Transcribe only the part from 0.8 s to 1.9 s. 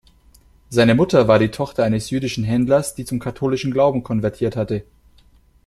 Mutter war die Tochter